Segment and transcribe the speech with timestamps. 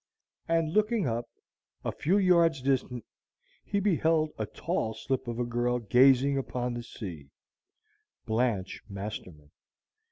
[0.47, 1.29] And, looking up,
[1.85, 3.05] a few yards distant
[3.63, 7.29] he beheld a tall slip of a girl gazing upon the sea,
[8.25, 9.51] Blanche Masterman.